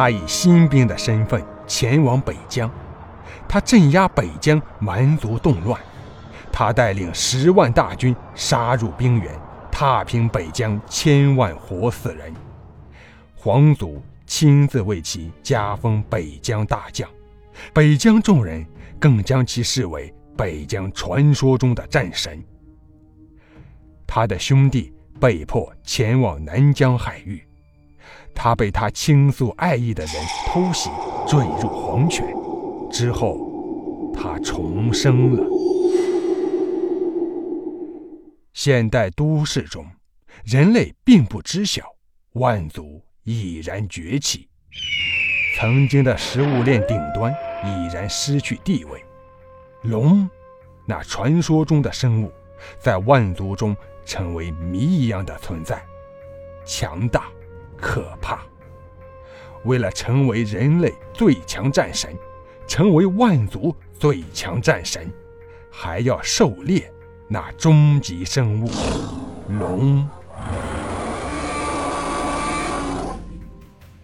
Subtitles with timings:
[0.00, 2.70] 他以新兵的身份前往北疆，
[3.46, 5.78] 他镇压北疆蛮族动乱，
[6.50, 9.38] 他带领十万大军杀入冰原，
[9.70, 12.32] 踏平北疆千万活死人。
[13.34, 17.06] 皇祖亲自为其加封北疆大将，
[17.74, 18.64] 北疆众人
[18.98, 22.42] 更将其视为北疆传说中的战神。
[24.06, 24.90] 他的兄弟
[25.20, 27.44] 被迫前往南疆海域，
[28.34, 30.14] 他被他倾诉爱意的人
[30.46, 30.90] 偷袭，
[31.26, 32.26] 坠入黄泉。
[32.90, 35.46] 之后，他重生了。
[38.52, 39.86] 现代都市中，
[40.44, 41.84] 人类并不知晓，
[42.32, 44.48] 万族已然崛起，
[45.56, 49.04] 曾经的食物链顶端已然失去地位。
[49.82, 50.28] 龙，
[50.86, 52.32] 那传说中的生物，
[52.78, 53.76] 在万族中。
[54.06, 55.80] 成为谜一样的存在，
[56.64, 57.28] 强大、
[57.80, 58.42] 可怕。
[59.64, 62.16] 为了成为人类最强战神，
[62.66, 65.10] 成为万族最强战神，
[65.70, 66.92] 还要狩猎
[67.28, 68.70] 那终极生物——
[69.58, 70.08] 龙。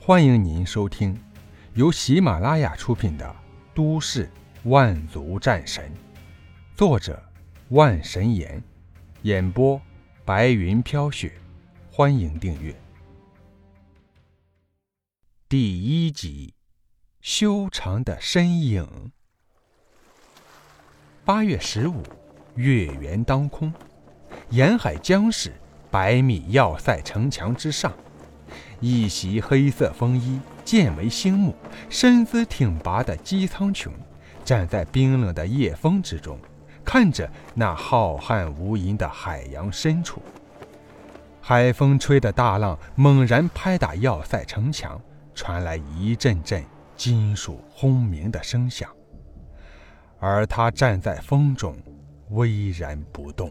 [0.00, 1.18] 欢迎您收听
[1.74, 3.24] 由喜马拉雅出品的
[3.74, 4.30] 《都市
[4.64, 5.84] 万族战神》，
[6.76, 7.22] 作者
[7.70, 8.62] 万神言，
[9.22, 9.80] 演播。
[10.26, 11.32] 白云飘雪，
[11.90, 12.74] 欢迎订阅。
[15.56, 16.52] 第一集，
[17.20, 19.12] 修长的身影。
[21.24, 22.02] 八月十五，
[22.56, 23.72] 月圆当空，
[24.50, 25.54] 沿海江市
[25.92, 27.92] 百米要塞城墙之上，
[28.80, 31.54] 一袭黑色风衣、剑眉星目、
[31.88, 33.92] 身姿挺拔的姬苍穹，
[34.44, 36.36] 站在冰冷的夜风之中。
[36.84, 40.20] 看着那浩瀚无垠的海洋深处，
[41.40, 45.00] 海风吹的大浪猛然拍打要塞城墙，
[45.34, 46.64] 传来一阵阵
[46.96, 48.88] 金属轰鸣的声响。
[50.18, 51.76] 而他站在风中，
[52.30, 53.50] 巍然不动。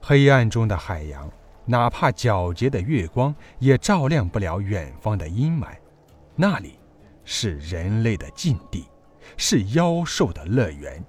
[0.00, 1.30] 黑暗中的海洋，
[1.64, 5.76] 哪怕皎洁的月光也照亮不了远方的阴霾。
[6.36, 6.78] 那里，
[7.24, 8.86] 是人类的禁地。
[9.36, 11.02] 是妖兽的乐园。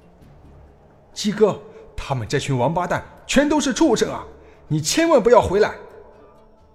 [1.12, 1.60] 鸡哥，
[1.98, 4.24] 他们这群王八蛋全都是畜生啊！
[4.68, 5.74] 你千万不要回来。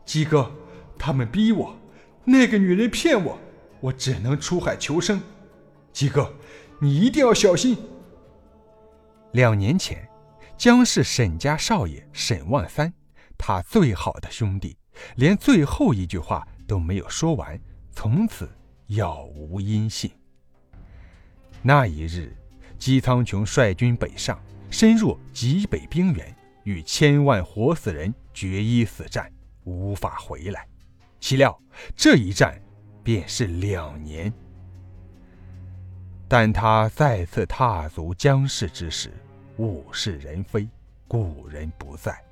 [0.04, 0.50] 鸡哥，
[0.98, 1.76] 他们逼我，
[2.24, 3.38] 那个女人骗我，
[3.80, 5.20] 我只能出海求生。
[5.92, 6.34] 鸡哥，
[6.80, 7.76] 你一定要小心。
[9.32, 10.08] 两年前，
[10.56, 12.92] 江氏沈家少爷沈万三，
[13.36, 14.76] 他最好的兄弟，
[15.16, 17.58] 连最后一句话都没有说完，
[17.92, 18.48] 从此
[18.88, 20.10] 杳无音信。
[21.62, 22.34] 那一日，
[22.78, 26.34] 姬苍穹率军北上，深入极北冰原，
[26.64, 29.30] 与千万活死人决一死战，
[29.64, 30.66] 无法回来。
[31.20, 31.58] 岂料
[31.96, 32.60] 这一战
[33.02, 34.32] 便是两年。
[36.28, 39.12] 但他再次踏足江市之时，
[39.56, 40.68] 物是人非，
[41.06, 42.22] 故人不在。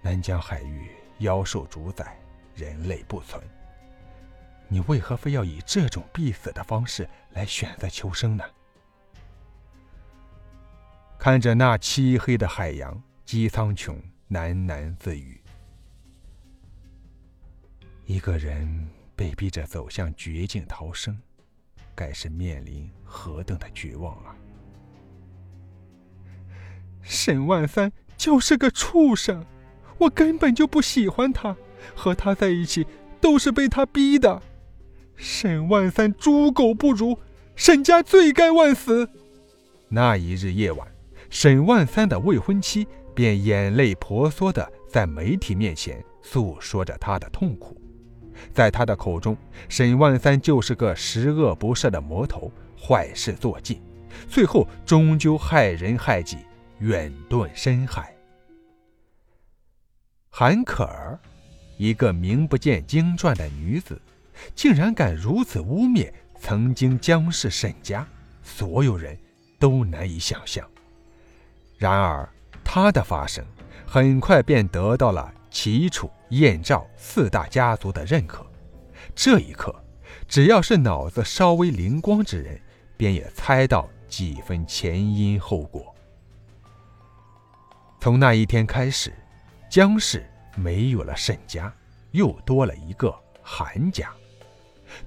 [0.00, 2.18] 南疆海域妖兽主宰，
[2.54, 3.42] 人类不存。
[4.66, 8.44] 你为何非要以这种必死的方式来选择求生呢？
[11.18, 13.94] 看着那漆黑的海洋，姬苍穹
[14.30, 15.38] 喃喃自语
[18.04, 21.16] ：“一个人被逼着走向绝境逃生，
[21.94, 24.34] 该是面临何等的绝望啊！”
[27.02, 29.44] 沈万三就是个畜生，
[29.98, 31.56] 我根本就不喜欢他，
[31.96, 32.86] 和他在一起
[33.20, 34.40] 都是被他逼的。
[35.16, 37.18] 沈万三猪狗不如，
[37.56, 39.08] 沈家罪该万死。
[39.88, 40.86] 那一日夜晚，
[41.28, 47.76] 沈万三的未婚妻便眼泪婆娑的在媒体面前诉说着他的痛苦。
[48.52, 49.36] 在他的口中，
[49.68, 53.80] 沈万三就是个十恶不赦的魔头，坏事做尽，
[54.28, 56.38] 最后终究害人害己，
[56.78, 58.14] 远遁深海。
[60.30, 61.18] 韩可儿，
[61.76, 64.00] 一个名不见经传的女子。
[64.54, 66.10] 竟然敢如此污蔑
[66.40, 68.04] 曾经江氏沈家，
[68.42, 69.16] 所有人
[69.58, 70.68] 都难以想象。
[71.78, 72.28] 然而，
[72.64, 73.44] 她的发声
[73.86, 78.44] 很快便得到了齐楚燕赵四大家族的认可。
[79.14, 79.72] 这一刻，
[80.26, 82.58] 只要是脑子稍微灵光之人，
[82.96, 85.94] 便也猜到几分前因后果。
[88.00, 89.12] 从那一天开始，
[89.70, 90.26] 江氏
[90.56, 91.72] 没有了沈家，
[92.12, 94.10] 又多了一个韩家。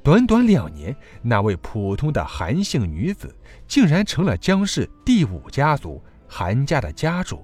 [0.03, 3.35] 短短两年，那位普通的韩姓女子
[3.67, 7.43] 竟然成了江氏第五家族韩家的家主，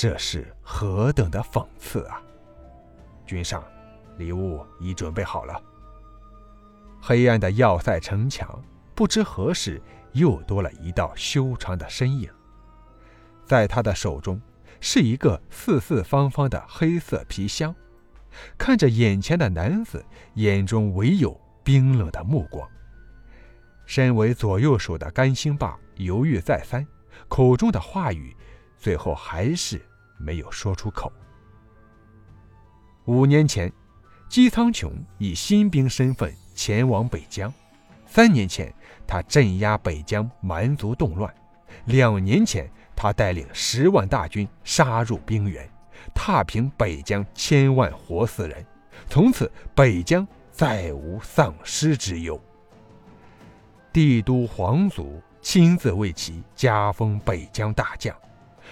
[0.00, 2.22] 这是何等的讽刺啊！
[3.26, 3.64] 君上，
[4.16, 5.60] 礼物已准备好了。
[7.02, 8.62] 黑暗的要塞城墙，
[8.94, 12.30] 不知何时又多了一道修长的身影。
[13.44, 14.40] 在他的手中
[14.80, 17.74] 是一个四四方方的黑色皮箱，
[18.56, 22.70] 看着眼前的男子，眼中唯有冰冷的目光。
[23.84, 26.86] 身为左右手的甘兴霸犹豫再三，
[27.26, 28.36] 口中的话语，
[28.76, 29.84] 最后还是
[30.18, 31.12] 没有说出口。
[33.06, 33.72] 五年前，
[34.28, 37.50] 姬苍穹以新兵身份前往北疆；
[38.06, 38.72] 三年前，
[39.06, 41.32] 他镇压北疆蛮族动乱；
[41.86, 45.66] 两年前，他带领十万大军杀入冰原，
[46.14, 48.64] 踏平北疆千万活死人，
[49.08, 52.38] 从此北疆再无丧尸之忧。
[53.90, 58.14] 帝都皇族亲自为其加封北疆大将，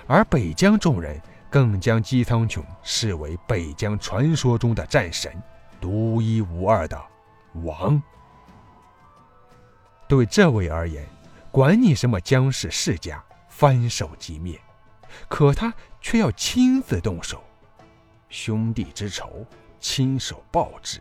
[0.07, 1.19] 而北疆众人
[1.51, 5.33] 更将姬苍穹视为北疆传说中的战神，
[5.81, 7.01] 独一无二的
[7.65, 8.01] 王。
[10.09, 11.07] 对这位而言，
[11.51, 14.61] 管你什么姜氏世家，翻手即灭，
[15.29, 17.43] 可他却要亲自动手，
[18.29, 19.47] 兄弟之仇，
[19.81, 21.01] 亲手报之；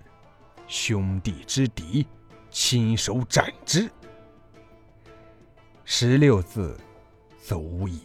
[0.67, 2.07] 兄弟之敌，
[2.49, 3.89] 亲手斩之。
[5.83, 6.79] 十六字，
[7.43, 8.01] 足矣。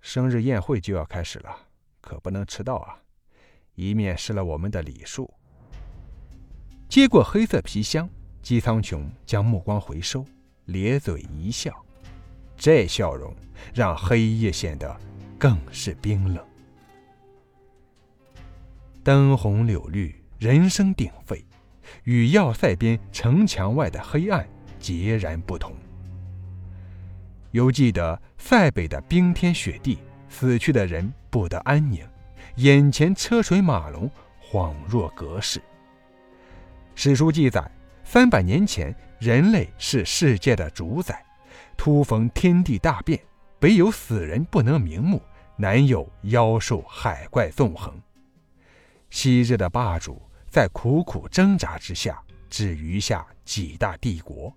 [0.00, 1.56] 生日宴会就要开始了，
[2.00, 2.98] 可不能迟到啊，
[3.74, 5.32] 以免失了我们的礼数。
[6.88, 8.08] 接过黑色皮箱，
[8.42, 10.24] 姬苍穹将目光回收，
[10.66, 11.84] 咧嘴一笑，
[12.56, 13.34] 这笑容
[13.74, 14.98] 让黑夜显得
[15.38, 16.44] 更是冰冷。
[19.02, 21.44] 灯红柳绿，人声鼎沸，
[22.04, 24.48] 与要塞边城墙外的黑暗。
[24.78, 25.74] 截然不同。
[27.52, 29.98] 犹记得塞北的冰天雪地，
[30.28, 32.06] 死去的人不得安宁，
[32.56, 34.10] 眼前车水马龙，
[34.42, 35.62] 恍若隔世。
[36.94, 37.70] 史书记载，
[38.04, 41.24] 三百年前，人类是世界的主宰，
[41.76, 43.18] 突逢天地大变，
[43.58, 45.22] 北有死人不能瞑目，
[45.56, 47.98] 南有妖兽海怪纵横。
[49.08, 54.54] 昔日的霸主在苦苦挣扎之下，只余下几大帝国。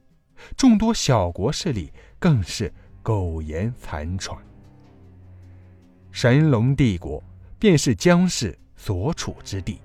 [0.56, 2.72] 众多小国势力更是
[3.02, 4.38] 苟延残喘。
[6.12, 7.24] 神龙帝国
[7.58, 9.80] 便是姜氏所处之地，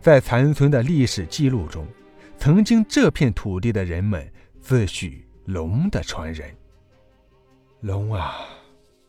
[0.00, 1.86] 在残存的历史记录中，
[2.38, 4.30] 曾经这片土地的人们
[4.60, 6.54] 自诩龙的传人。
[7.80, 8.34] 龙啊，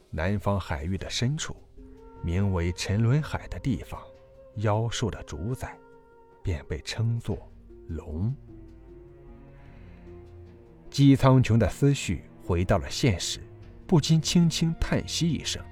[0.09, 1.55] 南方海域的深处，
[2.21, 3.99] 名为沉沦海的地方，
[4.57, 5.77] 妖兽的主宰，
[6.41, 7.51] 便被称作
[7.87, 8.33] 龙。
[10.97, 13.39] 姬苍穹的思绪回到了现实，
[13.85, 15.63] 不禁轻轻叹息一声。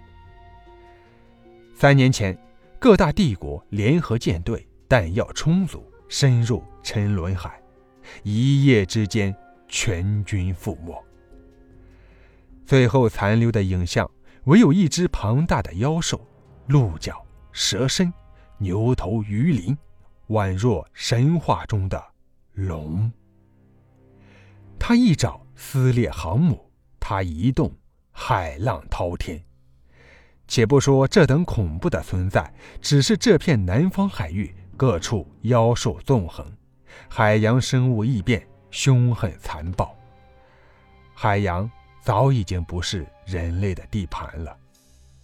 [1.74, 2.38] 三年前，
[2.77, 7.60] 各大帝国联合舰队，弹药充足，深入沉沦海，
[8.22, 9.36] 一夜之间
[9.68, 11.04] 全军覆没。
[12.63, 14.07] 最后残留的影像，
[14.44, 16.21] 唯有一只庞大的妖兽，
[16.68, 18.13] 鹿角、蛇身、
[18.60, 19.75] 牛头、鱼鳞，
[20.28, 22.00] 宛若神话中的
[22.54, 23.12] 龙。
[24.80, 27.72] 他一爪撕裂航母，他一动
[28.12, 29.42] 海浪滔天。
[30.48, 36.45] 且不说这等恐怖的存在，只是这片南方海域各处妖兽纵横，
[37.09, 39.95] 海洋生物异变，凶狠残暴。
[41.16, 41.69] 海洋
[42.02, 44.56] 早已经不是人类的地盘了。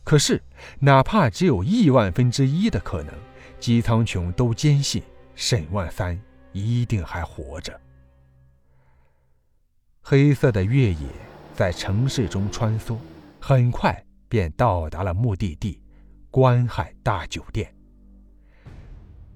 [0.04, 0.42] 可是，
[0.80, 3.14] 哪怕只有亿万分之一的可能，
[3.60, 5.04] 姬苍穹都坚信
[5.36, 6.20] 沈万三
[6.52, 7.80] 一定还活着。
[10.04, 11.08] 黑色的越野
[11.54, 12.98] 在城市中穿梭，
[13.40, 15.80] 很快便到达了目的地——
[16.32, 17.74] 观海大酒店。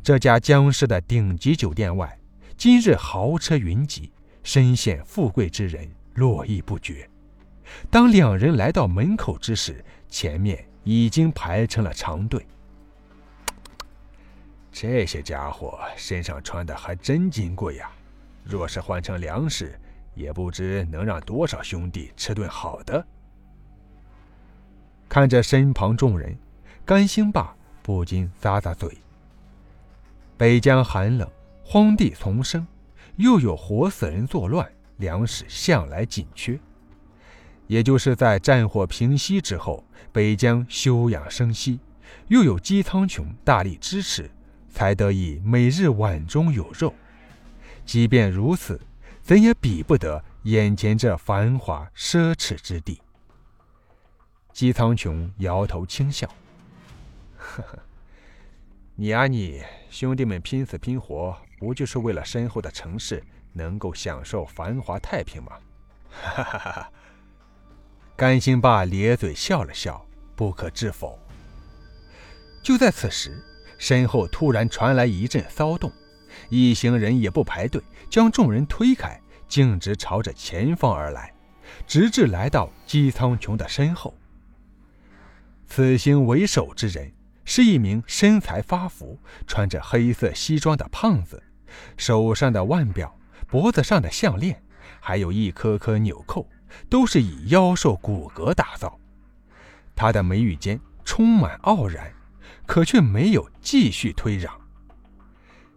[0.03, 2.17] 这家江市的顶级酒店外，
[2.57, 4.11] 今日豪车云集，
[4.43, 7.09] 身显富贵之人络绎不绝。
[7.89, 12.45] 当两人来到门口之时，前面已经排成了长队。
[14.71, 17.89] 这些家伙身上穿的还真金贵呀！
[18.43, 19.79] 若是换成粮食，
[20.15, 23.05] 也不知能让多少兄弟吃顿好的。
[25.07, 26.35] 看着身旁众人，
[26.83, 28.97] 甘兴霸不禁咂咂嘴。
[30.37, 31.29] 北疆寒冷，
[31.63, 32.65] 荒地丛生，
[33.17, 34.67] 又有活死人作乱，
[34.97, 36.59] 粮食向来紧缺。
[37.67, 41.79] 也就是在战火平息之后，北疆休养生息，
[42.27, 44.29] 又有姬苍穹大力支持，
[44.69, 46.93] 才得以每日碗中有肉。
[47.85, 48.79] 即便如此。
[49.25, 53.01] 怎也比不得眼前这繁华奢侈之地。
[54.53, 56.29] 姬苍穹摇头轻笑
[57.35, 57.79] ：“呵呵，
[58.93, 65.53] 你啊你，兄弟们拼死拼活，不就是为了身后的城市能够享受繁华太平吗？
[66.11, 66.91] 哈哈哈哈！
[68.15, 70.05] 甘兴霸咧嘴笑了笑，
[70.35, 71.17] 不可置否。
[72.61, 73.43] 就在此时，
[73.79, 75.91] 身后突然传来一阵骚动，
[76.49, 81.33] 一行人也不排队，将众人推开，径直朝着前方而来，
[81.85, 84.13] 直至来到姬苍穹的身后。
[85.67, 87.11] 此行为首之人。
[87.47, 91.43] 是一名身材发福、穿着黑色西装的胖子，
[91.95, 93.15] 手上的腕表、
[93.47, 94.59] 脖子上的项链，
[94.99, 96.49] 还有一颗颗纽扣，
[96.89, 98.99] 都是以妖兽骨骼打造。
[99.95, 102.11] 他的眉宇间充满傲然，
[102.65, 104.51] 可却没有继续推让。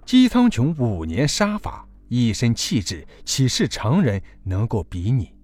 [0.08, 5.34] 姬苍穹五年杀伐，一身气质，岂是常人能够比拟？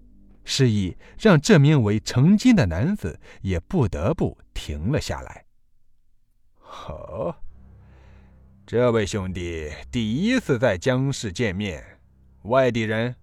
[0.43, 5.45] 示意让这名为成金的男子也不得不停了下来。
[6.89, 7.37] 哦，
[8.67, 11.85] 这位兄弟第一次在江市见面，
[12.45, 13.17] 外地人。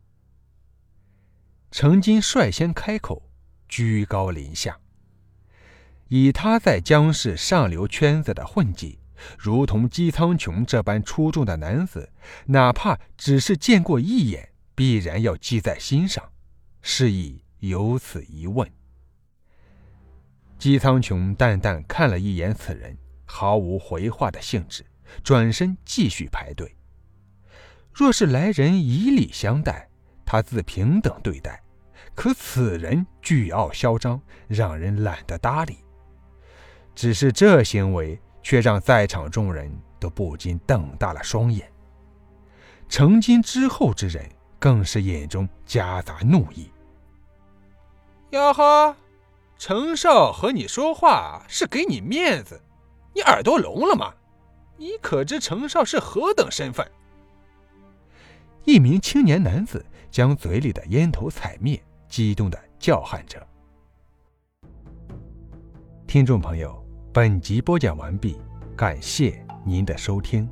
[1.72, 3.32] 成金率先开口，
[3.68, 4.80] 居高临下。
[6.08, 9.00] 以他在江市上流圈子的混迹，
[9.38, 12.12] 如同姬苍穹这般出众的男子，
[12.46, 16.24] 哪怕只是见过一眼，必然要记在心上。
[16.82, 18.70] 是以有此一问。
[20.58, 22.98] 姬苍穹淡淡看了一眼此人。
[23.34, 24.86] 毫无回话的兴致，
[25.24, 26.76] 转身继续排队。
[27.94, 29.90] 若是来人以礼相待，
[30.26, 31.54] 他自平等对待；
[32.14, 35.78] 可此人倨傲嚣张，让人懒得搭理。
[36.94, 41.72] 只是这行为却让在场众人都不禁瞪大了双眼。
[42.90, 44.30] 成金之后之人
[44.60, 46.70] 更是眼中夹杂怒意。
[48.32, 48.96] 哟呵，
[49.58, 52.62] 程少和你说话是给你面子。
[53.14, 54.14] 你耳朵聋了吗？
[54.78, 56.90] 你可知程少是何等身份？
[58.64, 63.46] 一名青年男子将嘴里的烟头踩灭，激动的叫喊着。
[66.08, 66.81] 听众朋友，
[67.14, 68.38] 本集播讲完毕，
[68.74, 70.48] 感谢您的收听。